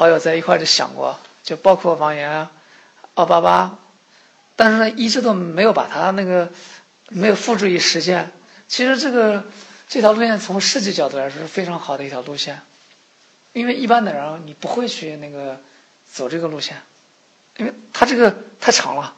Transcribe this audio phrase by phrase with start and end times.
[0.00, 2.48] 好友在一块就想过，就包括王源、
[3.16, 3.78] 奥巴巴，
[4.56, 6.50] 但是呢，一直都没有把他那个
[7.10, 8.32] 没有付诸于实践。
[8.66, 9.44] 其实这个
[9.90, 12.62] 这条路线从设计角度来说是非常好的一条路线，
[13.52, 15.60] 因为一般的人你不会去那个
[16.10, 16.80] 走这个路线，
[17.58, 19.14] 因为它这个太长了。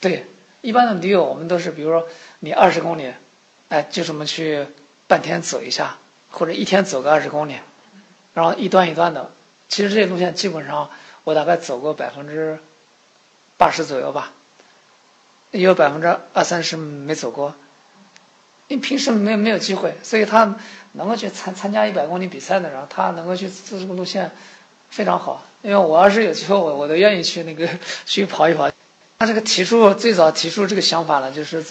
[0.00, 0.26] 对，
[0.60, 2.06] 一般的驴友我们都是，比如说
[2.38, 3.12] 你二十公里，
[3.68, 4.64] 哎，就这么去
[5.08, 5.98] 半天走一下，
[6.30, 7.56] 或者一天走个二十公里，
[8.32, 9.32] 然后一段一段的。
[9.72, 10.90] 其实这些路线基本上
[11.24, 12.58] 我大概走过百分之
[13.56, 14.32] 八十左右吧，
[15.50, 17.54] 也有百分之二三十没走过。
[18.68, 20.56] 因为平时没没有机会，所以他
[20.92, 24.30] 能够去参参加一百公里比赛的人，他能够去走这个路线
[24.90, 25.42] 非常好。
[25.62, 27.66] 因为我要是有机会，我我都愿意去那个
[28.04, 28.70] 去跑一跑。
[29.18, 31.64] 他这个提出最早提出这个想法呢，就是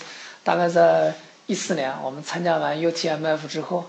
[0.44, 1.14] 大概在
[1.46, 3.86] 一四年，我们参加完 UTMF 之后，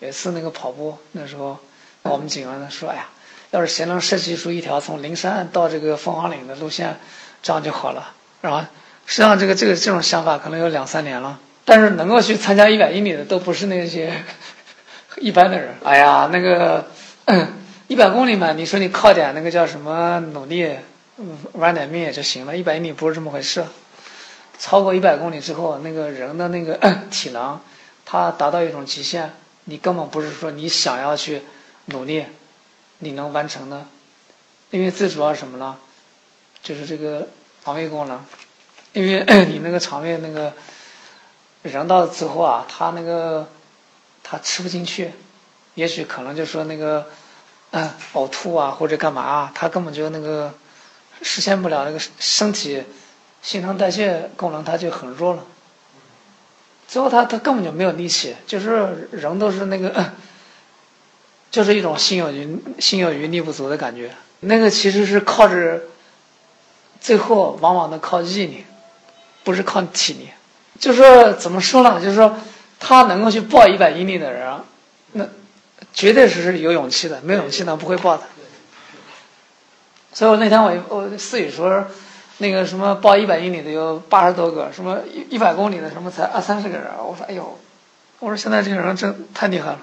[0.00, 1.56] 有一次那个跑步，那时候
[2.02, 3.06] 我们几个人说：“哎呀，
[3.54, 6.96] 要是谁能设计出一条从灵山到这个凤凰岭的路线，
[7.40, 8.60] 这样就好了。”然后
[9.06, 11.38] 实际上这个这个这种想法可能有两三年了。
[11.64, 14.12] 但是能够去参加一百英里的都不是那些
[15.16, 15.76] 一般的人。
[15.84, 16.86] 哎呀，那个
[17.86, 20.76] 一百公里嘛，你说你靠点那个叫什么努力，
[21.52, 22.56] 玩点命也就行了。
[22.56, 23.64] 一百英里不是这么回事。
[24.58, 26.78] 超过一百公里之后，那个人的那个
[27.10, 27.58] 体能，
[28.04, 29.32] 他达到一种极限，
[29.64, 31.42] 你根本不是说你想要去
[31.86, 32.26] 努力，
[32.98, 33.86] 你能完成的。
[34.70, 35.76] 因为最主要什么呢？
[36.62, 37.28] 就是这个
[37.64, 38.24] 肠胃功能，
[38.92, 40.52] 因为 你那个肠胃那个。
[41.64, 43.48] 人到最后啊，他那个
[44.22, 45.12] 他吃不进去，
[45.76, 47.06] 也许可能就说那个
[47.70, 50.52] 嗯呕吐啊或者干嘛啊，他根本就那个
[51.22, 52.84] 实现不了那个身体
[53.40, 55.46] 新陈代谢功能，他就很弱了。
[56.86, 60.12] 最后他他根本就没有力气，就是人都是那个，
[61.54, 64.10] 就是一种心有余心有余力不足的感觉。
[64.40, 65.82] 那个其实是靠着
[67.00, 68.64] 最后往往都靠毅力，
[69.44, 70.30] 不是靠体力。
[70.80, 72.00] 就是说怎么说呢？
[72.02, 72.36] 就是说，
[72.80, 74.52] 他能够去报一百英里的人，
[75.12, 75.24] 那
[75.92, 77.20] 绝对是有勇气的。
[77.22, 78.24] 没勇气呢，不会报的。
[80.12, 81.86] 所以我那天我我思雨说，
[82.38, 86.88] 那个什么报一百英里的有八十多个，什么一一百公里的什么才二三十个人。
[86.98, 87.56] 我说哎呦，
[88.18, 89.78] 我说现在这个人真太厉害了。